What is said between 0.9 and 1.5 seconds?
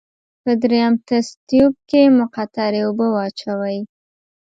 تست